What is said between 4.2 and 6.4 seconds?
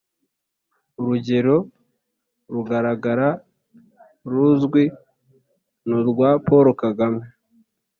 ruzwi n'urwa